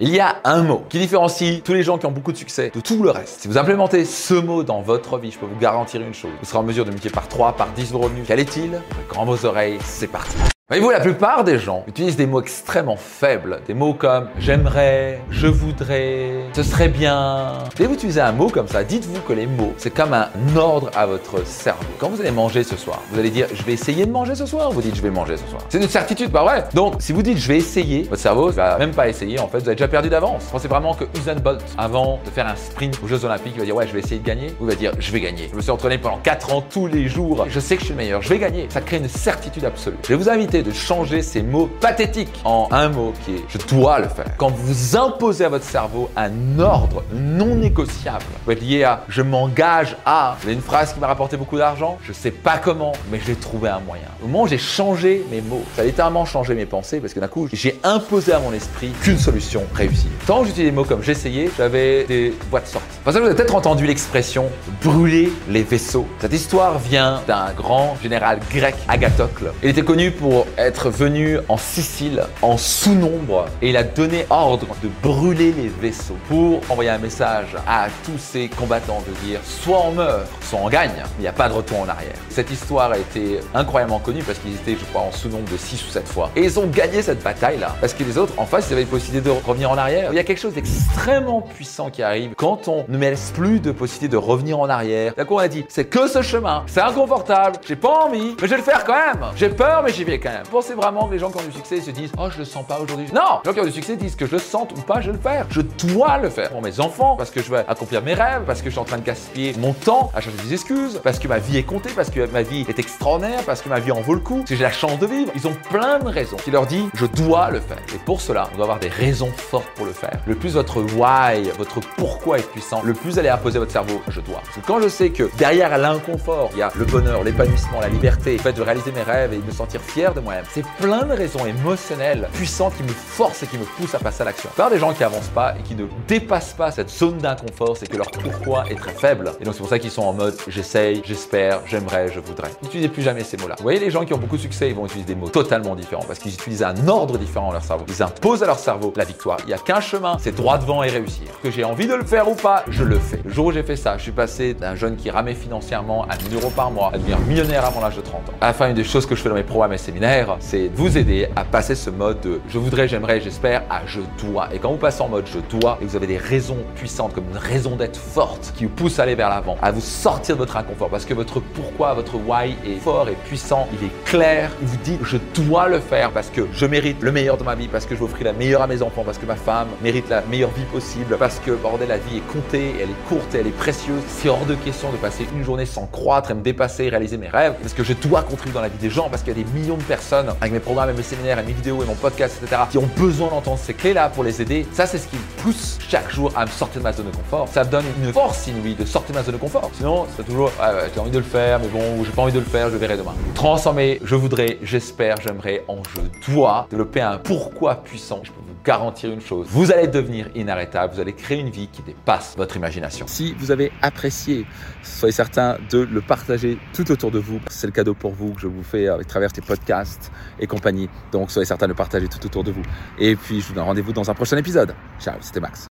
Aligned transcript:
Il 0.00 0.10
y 0.10 0.20
a 0.20 0.36
un 0.44 0.62
mot 0.62 0.84
qui 0.88 1.00
différencie 1.00 1.60
tous 1.60 1.72
les 1.72 1.82
gens 1.82 1.98
qui 1.98 2.06
ont 2.06 2.12
beaucoup 2.12 2.30
de 2.30 2.36
succès 2.36 2.70
de 2.72 2.78
tout 2.78 3.02
le 3.02 3.10
reste. 3.10 3.40
Si 3.40 3.48
vous 3.48 3.58
implémentez 3.58 4.04
ce 4.04 4.34
mot 4.34 4.62
dans 4.62 4.80
votre 4.80 5.18
vie, 5.18 5.32
je 5.32 5.38
peux 5.40 5.46
vous 5.46 5.58
garantir 5.58 6.00
une 6.00 6.14
chose. 6.14 6.30
Vous 6.38 6.46
serez 6.46 6.58
en 6.58 6.62
mesure 6.62 6.84
de 6.84 6.90
multiplier 6.90 7.12
par 7.12 7.26
3, 7.26 7.54
par 7.54 7.72
10 7.72 7.90
vos 7.90 7.98
revenus. 7.98 8.24
Quel 8.24 8.38
est-il? 8.38 8.80
Grand 9.08 9.24
vos 9.24 9.44
oreilles, 9.44 9.78
c'est 9.82 10.06
parti. 10.06 10.36
Voyez-vous, 10.70 10.90
la 10.90 11.00
plupart 11.00 11.44
des 11.44 11.58
gens 11.58 11.82
utilisent 11.86 12.18
des 12.18 12.26
mots 12.26 12.42
extrêmement 12.42 12.98
faibles. 12.98 13.60
Des 13.66 13.72
mots 13.72 13.94
comme 13.94 14.28
j'aimerais, 14.38 15.18
je 15.30 15.46
voudrais, 15.46 16.44
ce 16.52 16.62
serait 16.62 16.88
bien. 16.88 17.54
Dès 17.74 17.86
vous 17.86 17.94
utilisez 17.94 18.20
un 18.20 18.32
mot 18.32 18.50
comme 18.50 18.68
ça, 18.68 18.84
dites-vous 18.84 19.22
que 19.22 19.32
les 19.32 19.46
mots, 19.46 19.72
c'est 19.78 19.88
comme 19.88 20.12
un 20.12 20.28
ordre 20.56 20.90
à 20.94 21.06
votre 21.06 21.46
cerveau. 21.46 21.82
Quand 21.98 22.10
vous 22.10 22.20
allez 22.20 22.32
manger 22.32 22.64
ce 22.64 22.76
soir, 22.76 23.00
vous 23.10 23.18
allez 23.18 23.30
dire 23.30 23.46
je 23.54 23.62
vais 23.62 23.72
essayer 23.72 24.04
de 24.04 24.10
manger 24.10 24.34
ce 24.34 24.44
soir. 24.44 24.70
Vous 24.70 24.82
dites 24.82 24.94
je 24.94 25.00
vais 25.00 25.08
manger 25.08 25.38
ce 25.38 25.46
soir. 25.46 25.62
C'est 25.70 25.78
une 25.78 25.88
certitude, 25.88 26.30
pas 26.30 26.44
vrai? 26.44 26.64
Donc, 26.74 26.96
si 26.98 27.14
vous 27.14 27.22
dites 27.22 27.38
je 27.38 27.48
vais 27.48 27.56
essayer, 27.56 28.02
votre 28.02 28.20
cerveau 28.20 28.50
va 28.50 28.76
même 28.76 28.92
pas 28.92 29.08
essayer. 29.08 29.40
En 29.40 29.48
fait, 29.48 29.60
vous 29.60 29.68
avez 29.68 29.76
déjà 29.76 29.88
perdu 29.88 30.10
d'avance. 30.10 30.44
Pensez 30.52 30.68
vraiment 30.68 30.92
que 30.92 31.04
Usain 31.18 31.36
Bolt, 31.36 31.64
avant 31.78 32.20
de 32.26 32.30
faire 32.30 32.46
un 32.46 32.56
sprint 32.56 33.00
aux 33.02 33.06
Jeux 33.06 33.24
Olympiques, 33.24 33.54
il 33.54 33.60
va 33.60 33.64
dire 33.64 33.74
ouais, 33.74 33.86
je 33.86 33.94
vais 33.94 34.00
essayer 34.00 34.20
de 34.20 34.26
gagner. 34.26 34.54
Vous 34.60 34.66
va 34.66 34.74
dire 34.74 34.92
je 34.98 35.10
vais 35.12 35.20
gagner. 35.20 35.48
Je 35.50 35.56
me 35.56 35.62
suis 35.62 35.70
entraîné 35.70 35.96
pendant 35.96 36.18
4 36.18 36.52
ans 36.52 36.62
tous 36.68 36.86
les 36.86 37.08
jours. 37.08 37.46
Je 37.48 37.58
sais 37.58 37.76
que 37.76 37.80
je 37.80 37.86
suis 37.86 37.94
le 37.94 38.02
meilleur. 38.02 38.20
Je 38.20 38.28
vais 38.28 38.38
gagner. 38.38 38.66
Ça 38.68 38.82
crée 38.82 38.98
une 38.98 39.08
certitude 39.08 39.64
absolue. 39.64 39.96
Je 40.02 40.08
vais 40.08 40.16
vous 40.16 40.28
inviter 40.28 40.57
de 40.62 40.72
changer 40.72 41.22
ces 41.22 41.42
mots 41.42 41.68
pathétiques 41.80 42.40
en 42.44 42.68
un 42.70 42.88
mot 42.88 43.12
qui 43.24 43.34
est 43.34 43.44
je 43.48 43.58
dois 43.58 43.98
le 43.98 44.08
faire. 44.08 44.36
Quand 44.36 44.50
vous 44.50 44.96
imposez 44.96 45.44
à 45.44 45.48
votre 45.48 45.64
cerveau 45.64 46.10
un 46.16 46.58
ordre 46.58 47.04
non 47.12 47.54
négociable, 47.54 48.24
vous 48.44 48.52
êtes 48.52 48.62
lié 48.62 48.84
à 48.84 49.04
je 49.08 49.22
m'engage 49.22 49.96
à. 50.04 50.36
Vous 50.42 50.50
une 50.50 50.60
phrase 50.60 50.92
qui 50.92 51.00
m'a 51.00 51.06
rapporté 51.06 51.36
beaucoup 51.36 51.58
d'argent, 51.58 51.98
je 52.02 52.12
sais 52.12 52.30
pas 52.30 52.58
comment, 52.58 52.92
mais 53.10 53.20
j'ai 53.24 53.34
trouvé 53.34 53.68
un 53.68 53.80
moyen. 53.80 54.08
Au 54.22 54.26
moment 54.26 54.44
où 54.44 54.48
j'ai 54.48 54.58
changé 54.58 55.24
mes 55.30 55.40
mots, 55.40 55.62
ça 55.76 55.82
a 55.82 55.84
littéralement 55.84 56.24
changé 56.24 56.54
mes 56.54 56.66
pensées 56.66 57.00
parce 57.00 57.14
que 57.14 57.20
d'un 57.20 57.28
coup, 57.28 57.48
j'ai 57.52 57.78
imposé 57.84 58.32
à 58.32 58.38
mon 58.38 58.52
esprit 58.52 58.90
qu'une 59.02 59.18
solution 59.18 59.62
réussie. 59.74 60.08
Tant 60.26 60.40
que 60.40 60.46
j'utilisais 60.46 60.70
des 60.70 60.76
mots 60.76 60.84
comme 60.84 61.02
j'essayais, 61.02 61.50
j'avais 61.56 62.04
des 62.04 62.34
voies 62.50 62.60
de 62.60 62.66
sortie. 62.66 62.87
Vous 63.04 63.16
avez 63.16 63.34
peut-être 63.34 63.54
entendu 63.54 63.86
l'expression 63.86 64.50
brûler 64.82 65.32
les 65.48 65.62
vaisseaux. 65.62 66.06
Cette 66.20 66.32
histoire 66.32 66.78
vient 66.78 67.22
d'un 67.26 67.52
grand 67.52 67.96
général 68.02 68.40
grec, 68.50 68.74
Agathocle. 68.86 69.52
Il 69.62 69.70
était 69.70 69.82
connu 69.82 70.10
pour 70.10 70.46
être 70.58 70.90
venu 70.90 71.38
en 71.48 71.56
Sicile 71.56 72.24
en 72.42 72.56
sous-nombre 72.56 73.46
et 73.62 73.70
il 73.70 73.76
a 73.76 73.82
donné 73.82 74.26
ordre 74.30 74.66
de 74.82 74.88
brûler 75.02 75.52
les 75.52 75.68
vaisseaux 75.68 76.18
pour 76.28 76.60
envoyer 76.68 76.90
un 76.90 76.98
message 76.98 77.56
à 77.66 77.86
tous 78.04 78.18
ces 78.18 78.48
combattants 78.48 79.02
de 79.08 79.26
dire 79.26 79.40
soit 79.44 79.80
on 79.86 79.92
meurt, 79.92 80.26
soit 80.42 80.58
on 80.62 80.68
gagne, 80.68 80.90
il 81.18 81.22
n'y 81.22 81.28
a 81.28 81.32
pas 81.32 81.48
de 81.48 81.54
retour 81.54 81.80
en 81.80 81.88
arrière. 81.88 82.16
Cette 82.28 82.50
histoire 82.50 82.90
a 82.90 82.98
été 82.98 83.40
incroyablement 83.54 84.00
connue 84.00 84.22
parce 84.22 84.38
qu'ils 84.38 84.54
étaient, 84.54 84.76
je 84.78 84.84
crois, 84.86 85.02
en 85.02 85.12
sous-nombre 85.12 85.50
de 85.50 85.56
6 85.56 85.84
ou 85.86 85.90
7 85.90 86.06
fois. 86.06 86.30
Et 86.36 86.42
ils 86.42 86.58
ont 86.58 86.66
gagné 86.66 87.00
cette 87.02 87.22
bataille-là 87.22 87.76
parce 87.80 87.94
que 87.94 88.04
les 88.04 88.18
autres, 88.18 88.34
en 88.36 88.44
face, 88.44 88.66
ils 88.68 88.74
avaient 88.74 88.82
la 88.82 88.88
possibilité 88.88 89.28
de 89.28 89.34
revenir 89.46 89.70
en 89.70 89.78
arrière. 89.78 90.10
Il 90.12 90.16
y 90.16 90.20
a 90.20 90.24
quelque 90.24 90.40
chose 90.40 90.54
d'extrêmement 90.54 91.42
puissant 91.42 91.90
qui 91.90 92.02
arrive 92.02 92.34
quand 92.36 92.68
on 92.68 92.84
ne 92.88 92.98
laisse 92.98 93.30
plus 93.34 93.60
de 93.60 93.70
possibilité 93.70 94.08
de 94.08 94.16
revenir 94.16 94.58
en 94.58 94.68
arrière. 94.68 95.14
D'un 95.14 95.24
coup, 95.24 95.34
on 95.34 95.38
a 95.38 95.48
dit, 95.48 95.64
c'est 95.68 95.84
que 95.84 96.08
ce 96.08 96.22
chemin, 96.22 96.64
c'est 96.66 96.80
inconfortable, 96.80 97.58
j'ai 97.66 97.76
pas 97.76 98.06
envie, 98.06 98.34
mais 98.40 98.46
je 98.48 98.50
vais 98.50 98.56
le 98.56 98.62
faire 98.62 98.84
quand 98.84 98.94
même. 98.94 99.30
J'ai 99.36 99.50
peur, 99.50 99.82
mais 99.84 99.92
j'y 99.92 100.04
vais 100.04 100.18
quand 100.18 100.30
même. 100.30 100.44
Pensez 100.50 100.74
vraiment 100.74 101.06
que 101.06 101.12
les 101.12 101.18
gens 101.18 101.30
qui 101.30 101.38
ont 101.38 101.46
du 101.46 101.52
succès 101.52 101.80
se 101.80 101.90
disent, 101.90 102.12
oh, 102.18 102.28
je 102.30 102.38
le 102.38 102.44
sens 102.44 102.66
pas 102.66 102.78
aujourd'hui. 102.80 103.06
Non, 103.14 103.40
les 103.44 103.50
gens 103.50 103.54
qui 103.54 103.60
ont 103.60 103.64
du 103.64 103.72
succès 103.72 103.96
disent 103.96 104.16
que 104.16 104.26
je 104.26 104.32
le 104.32 104.38
sente 104.38 104.72
ou 104.72 104.80
pas, 104.80 105.00
je 105.00 105.10
vais 105.10 105.16
le 105.16 105.22
faire. 105.22 105.46
Je 105.50 105.60
dois 105.60 106.18
le 106.18 106.30
faire 106.30 106.50
pour 106.50 106.62
mes 106.62 106.80
enfants, 106.80 107.16
parce 107.16 107.30
que 107.30 107.42
je 107.42 107.50
veux 107.50 107.58
accomplir 107.58 108.02
mes 108.02 108.14
rêves, 108.14 108.42
parce 108.46 108.60
que 108.60 108.66
je 108.66 108.70
suis 108.70 108.80
en 108.80 108.84
train 108.84 108.98
de 108.98 109.04
gaspiller 109.04 109.54
mon 109.58 109.74
temps 109.74 110.10
à 110.14 110.20
chercher 110.20 110.38
des 110.38 110.54
excuses, 110.54 111.00
parce 111.02 111.18
que 111.18 111.28
ma 111.28 111.38
vie 111.38 111.58
est 111.58 111.64
comptée, 111.64 111.90
parce 111.94 112.10
que 112.10 112.26
ma 112.30 112.42
vie 112.42 112.64
est 112.68 112.78
extraordinaire, 112.78 113.42
parce 113.44 113.60
que 113.60 113.68
ma 113.68 113.80
vie 113.80 113.92
en 113.92 114.00
vaut 114.00 114.14
le 114.14 114.20
coup, 114.20 114.38
parce 114.38 114.50
que 114.50 114.56
j'ai 114.56 114.64
la 114.64 114.72
chance 114.72 114.98
de 114.98 115.06
vivre. 115.06 115.30
Ils 115.34 115.46
ont 115.46 115.56
plein 115.70 115.98
de 115.98 116.08
raisons 116.08 116.36
qui 116.36 116.50
leur 116.50 116.66
disent, 116.66 116.88
je 116.94 117.06
dois 117.06 117.50
le 117.50 117.60
faire. 117.60 117.78
Et 117.94 117.98
pour 117.98 118.20
cela, 118.20 118.48
on 118.52 118.56
doit 118.56 118.64
avoir 118.64 118.80
des 118.80 118.88
raisons 118.88 119.30
fortes 119.36 119.68
pour 119.76 119.84
le 119.84 119.92
faire. 119.92 120.18
Le 120.26 120.34
plus 120.34 120.54
votre 120.54 120.80
why, 120.96 121.50
votre 121.58 121.80
pourquoi 121.96 122.38
est 122.38 122.50
puissant, 122.50 122.77
le 122.84 122.92
plus 122.92 123.18
allez 123.18 123.28
à 123.28 123.36
votre 123.36 123.70
cerveau, 123.70 124.00
je 124.08 124.20
dois. 124.20 124.40
Parce 124.44 124.56
que 124.56 124.66
quand 124.66 124.80
je 124.80 124.88
sais 124.88 125.10
que 125.10 125.30
derrière 125.36 125.76
l'inconfort, 125.78 126.50
il 126.52 126.58
y 126.58 126.62
a 126.62 126.70
le 126.76 126.84
bonheur, 126.84 127.24
l'épanouissement, 127.24 127.80
la 127.80 127.88
liberté, 127.88 128.32
le 128.32 128.38
fait 128.38 128.52
de 128.52 128.62
réaliser 128.62 128.92
mes 128.92 129.02
rêves 129.02 129.32
et 129.32 129.38
de 129.38 129.44
me 129.44 129.50
sentir 129.50 129.80
fier 129.80 130.14
de 130.14 130.20
moi-même, 130.20 130.44
c'est 130.52 130.64
plein 130.80 131.04
de 131.04 131.12
raisons 131.12 131.44
émotionnelles 131.46 132.28
puissantes 132.32 132.76
qui 132.76 132.82
me 132.82 132.88
forcent 132.88 133.42
et 133.42 133.46
qui 133.46 133.58
me 133.58 133.64
poussent 133.64 133.94
à 133.94 133.98
passer 133.98 134.22
à 134.22 134.26
l'action. 134.26 134.50
Par 134.56 134.70
des 134.70 134.78
gens 134.78 134.92
qui 134.92 135.04
avancent 135.04 135.28
pas 135.28 135.54
et 135.58 135.62
qui 135.62 135.74
ne 135.74 135.86
dépassent 136.06 136.54
pas 136.54 136.70
cette 136.70 136.90
zone 136.90 137.18
d'inconfort, 137.18 137.76
c'est 137.76 137.88
que 137.88 137.96
leur 137.96 138.10
pourquoi 138.10 138.64
est 138.70 138.76
très 138.76 138.92
faible. 138.92 139.32
Et 139.40 139.44
donc 139.44 139.54
c'est 139.54 139.60
pour 139.60 139.68
ça 139.68 139.78
qu'ils 139.78 139.90
sont 139.90 140.02
en 140.02 140.12
mode 140.12 140.36
j'essaye, 140.48 141.02
j'espère, 141.04 141.60
j'aimerais, 141.66 142.08
je 142.12 142.20
voudrais. 142.20 142.50
N'utilisez 142.62 142.88
plus 142.88 143.02
jamais 143.02 143.24
ces 143.24 143.36
mots-là. 143.36 143.54
Vous 143.58 143.62
voyez 143.62 143.80
les 143.80 143.90
gens 143.90 144.04
qui 144.04 144.14
ont 144.14 144.18
beaucoup 144.18 144.36
de 144.36 144.42
succès, 144.42 144.68
ils 144.68 144.74
vont 144.74 144.86
utiliser 144.86 145.06
des 145.06 145.14
mots 145.14 145.28
totalement 145.28 145.74
différents 145.74 146.04
parce 146.06 146.18
qu'ils 146.18 146.34
utilisent 146.34 146.62
un 146.62 146.88
ordre 146.88 147.18
différent 147.18 147.48
dans 147.48 147.52
leur 147.52 147.64
cerveau. 147.64 147.84
Ils 147.88 148.02
imposent 148.02 148.42
à 148.42 148.46
leur 148.46 148.58
cerveau 148.58 148.92
la 148.96 149.04
victoire. 149.04 149.38
Il 149.44 149.48
n'y 149.48 149.54
a 149.54 149.58
qu'un 149.58 149.80
chemin, 149.80 150.16
c'est 150.20 150.34
droit 150.34 150.58
devant 150.58 150.82
et 150.82 150.88
réussir. 150.88 151.28
Que 151.42 151.50
j'ai 151.50 151.64
envie 151.64 151.86
de 151.86 151.94
le 151.94 152.04
faire 152.04 152.28
ou 152.28 152.34
pas, 152.34 152.64
je 152.70 152.84
le 152.84 152.98
fais. 152.98 153.20
Le 153.24 153.32
jour 153.32 153.46
où 153.46 153.52
j'ai 153.52 153.62
fait 153.62 153.76
ça, 153.76 153.96
je 153.96 154.02
suis 154.02 154.12
passé 154.12 154.54
d'un 154.54 154.74
jeune 154.74 154.96
qui 154.96 155.10
ramait 155.10 155.34
financièrement 155.34 156.04
à 156.04 156.16
1000 156.16 156.34
euros 156.34 156.52
par 156.54 156.70
mois 156.70 156.90
à 156.92 156.98
devenir 156.98 157.18
millionnaire 157.20 157.64
avant 157.64 157.80
l'âge 157.80 157.96
de 157.96 158.00
30 158.00 158.28
ans. 158.28 158.32
À 158.40 158.48
la 158.48 158.52
fin, 158.52 158.68
une 158.68 158.74
des 158.74 158.84
choses 158.84 159.06
que 159.06 159.14
je 159.14 159.22
fais 159.22 159.28
dans 159.28 159.34
mes 159.34 159.42
programmes 159.42 159.72
et 159.72 159.78
séminaires, 159.78 160.36
c'est 160.40 160.68
de 160.68 160.76
vous 160.76 160.96
aider 160.98 161.28
à 161.36 161.44
passer 161.44 161.74
ce 161.74 161.90
mode 161.90 162.20
de 162.20 162.40
je 162.48 162.58
voudrais, 162.58 162.88
j'aimerais, 162.88 163.20
j'espère 163.20 163.62
à 163.70 163.86
je 163.86 164.00
dois. 164.22 164.48
Et 164.52 164.58
quand 164.58 164.70
vous 164.70 164.76
passez 164.76 165.02
en 165.02 165.08
mode 165.08 165.26
je 165.26 165.38
dois 165.56 165.78
et 165.80 165.84
vous 165.84 165.96
avez 165.96 166.06
des 166.06 166.18
raisons 166.18 166.58
puissantes 166.74 167.14
comme 167.14 167.28
une 167.30 167.38
raison 167.38 167.76
d'être 167.76 167.98
forte 167.98 168.52
qui 168.56 168.64
vous 168.64 168.70
pousse 168.70 168.98
à 168.98 169.04
aller 169.04 169.14
vers 169.14 169.28
l'avant, 169.28 169.56
à 169.62 169.70
vous 169.70 169.80
sortir 169.80 170.36
de 170.36 170.40
votre 170.40 170.56
inconfort 170.56 170.88
parce 170.88 171.04
que 171.04 171.14
votre 171.14 171.40
pourquoi, 171.40 171.94
votre 171.94 172.16
why 172.16 172.56
est 172.66 172.80
fort 172.80 173.08
et 173.08 173.16
puissant, 173.26 173.68
il 173.72 173.86
est 173.86 174.04
clair, 174.04 174.50
il 174.60 174.68
vous 174.68 174.76
dit 174.78 174.98
je 175.02 175.16
dois 175.34 175.68
le 175.68 175.80
faire 175.80 176.10
parce 176.10 176.30
que 176.30 176.46
je 176.52 176.66
mérite 176.66 177.02
le 177.02 177.12
meilleur 177.12 177.36
de 177.36 177.44
ma 177.44 177.54
vie, 177.54 177.68
parce 177.68 177.86
que 177.86 177.94
je 177.94 178.00
veux 178.00 178.06
offrir 178.06 178.26
la 178.26 178.32
meilleure 178.32 178.62
à 178.62 178.66
mes 178.66 178.82
enfants, 178.82 179.02
parce 179.04 179.18
que 179.18 179.26
ma 179.26 179.36
femme 179.36 179.68
mérite 179.82 180.08
la 180.08 180.22
meilleure 180.22 180.50
vie 180.50 180.64
possible, 180.64 181.16
parce 181.18 181.38
que 181.38 181.52
bordel, 181.52 181.88
la 181.88 181.98
vie 181.98 182.18
est 182.18 182.32
comptée, 182.32 182.57
elle 182.60 182.90
est 182.90 183.08
courte 183.08 183.34
et 183.34 183.38
elle 183.38 183.46
est 183.46 183.56
précieuse. 183.56 184.02
C'est 184.08 184.28
hors 184.28 184.44
de 184.44 184.54
question 184.54 184.90
de 184.92 184.96
passer 184.96 185.26
une 185.34 185.44
journée 185.44 185.66
sans 185.66 185.86
croître 185.86 186.30
et 186.30 186.34
me 186.34 186.42
dépasser, 186.42 186.88
réaliser 186.88 187.16
mes 187.16 187.28
rêves, 187.28 187.54
parce 187.60 187.74
que 187.74 187.82
je 187.82 187.92
dois 187.92 188.22
contribuer 188.22 188.54
dans 188.54 188.60
la 188.60 188.68
vie 188.68 188.78
des 188.78 188.90
gens, 188.90 189.08
parce 189.08 189.22
qu'il 189.22 189.36
y 189.36 189.40
a 189.40 189.44
des 189.44 189.50
millions 189.52 189.76
de 189.76 189.82
personnes 189.82 190.28
avec 190.40 190.52
mes 190.52 190.60
programmes 190.60 190.90
et 190.90 190.92
mes 190.92 191.02
séminaires 191.02 191.38
et 191.38 191.42
mes 191.42 191.52
vidéos 191.52 191.82
et 191.82 191.86
mon 191.86 191.94
podcast, 191.94 192.38
etc., 192.42 192.62
qui 192.70 192.78
ont 192.78 192.88
besoin 192.96 193.28
d'entendre 193.28 193.58
ces 193.58 193.74
clés-là 193.74 194.08
pour 194.10 194.24
les 194.24 194.40
aider. 194.42 194.66
Ça, 194.72 194.86
c'est 194.86 194.98
ce 194.98 195.08
qui 195.08 195.16
me 195.16 195.42
pousse 195.42 195.78
chaque 195.88 196.10
jour 196.10 196.32
à 196.36 196.44
me 196.44 196.50
sortir 196.50 196.80
de 196.80 196.84
ma 196.84 196.92
zone 196.92 197.06
de 197.10 197.16
confort. 197.16 197.48
Ça 197.48 197.64
me 197.64 197.70
donne 197.70 197.84
une 198.02 198.12
force 198.12 198.46
inouïe 198.46 198.74
de 198.74 198.84
sortir 198.84 199.14
de 199.14 199.18
ma 199.18 199.24
zone 199.24 199.34
de 199.34 199.40
confort. 199.40 199.70
Sinon, 199.74 200.06
c'est 200.16 200.24
toujours, 200.24 200.52
j'ai 200.94 201.00
envie 201.00 201.10
de 201.10 201.18
le 201.18 201.24
faire, 201.24 201.58
mais 201.60 201.68
bon, 201.68 202.04
j'ai 202.04 202.10
pas 202.10 202.22
envie 202.22 202.32
de 202.32 202.38
le 202.38 202.44
faire, 202.44 202.70
je 202.70 202.76
verrai 202.76 202.96
demain. 202.96 203.14
Transformer, 203.34 204.00
je 204.04 204.14
voudrais, 204.14 204.58
j'espère, 204.62 205.16
j'aimerais 205.20 205.64
en 205.68 205.78
je 205.88 206.32
dois 206.32 206.66
développer 206.70 207.00
un 207.00 207.18
pourquoi 207.18 207.76
puissant. 207.76 208.20
Je 208.22 208.30
peux 208.30 208.40
garantir 208.64 209.10
une 209.10 209.20
chose, 209.20 209.46
vous 209.50 209.72
allez 209.72 209.88
devenir 209.88 210.28
inarrêtable, 210.34 210.94
vous 210.94 211.00
allez 211.00 211.12
créer 211.12 211.40
une 211.40 211.50
vie 211.50 211.68
qui 211.68 211.82
dépasse 211.82 212.34
votre 212.36 212.56
imagination. 212.56 213.06
Si 213.08 213.34
vous 213.38 213.50
avez 213.50 213.72
apprécié, 213.82 214.46
soyez 214.82 215.12
certain 215.12 215.58
de 215.70 215.78
le 215.78 216.00
partager 216.00 216.58
tout 216.72 216.90
autour 216.90 217.10
de 217.10 217.18
vous. 217.18 217.40
C'est 217.48 217.66
le 217.66 217.72
cadeau 217.72 217.94
pour 217.94 218.12
vous 218.12 218.32
que 218.32 218.40
je 218.40 218.46
vous 218.46 218.62
fais 218.62 218.88
à 218.88 218.98
travers 219.04 219.32
tes 219.32 219.42
podcasts 219.42 220.12
et 220.38 220.46
compagnie. 220.46 220.88
Donc 221.12 221.30
soyez 221.30 221.46
certain 221.46 221.66
de 221.66 221.72
le 221.72 221.76
partager 221.76 222.08
tout 222.08 222.24
autour 222.24 222.44
de 222.44 222.52
vous. 222.52 222.62
Et 222.98 223.16
puis 223.16 223.40
je 223.40 223.48
vous 223.48 223.54
donne 223.54 223.64
rendez-vous 223.64 223.92
dans 223.92 224.10
un 224.10 224.14
prochain 224.14 224.36
épisode. 224.36 224.74
Ciao, 225.00 225.16
c'était 225.20 225.40
Max. 225.40 225.66